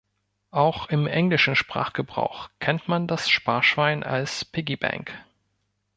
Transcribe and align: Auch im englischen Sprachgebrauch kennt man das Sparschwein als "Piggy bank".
Auch 0.49 0.89
im 0.89 1.05
englischen 1.05 1.55
Sprachgebrauch 1.55 2.49
kennt 2.59 2.87
man 2.87 3.05
das 3.07 3.29
Sparschwein 3.29 4.01
als 4.01 4.43
"Piggy 4.45 4.75
bank". 4.75 5.13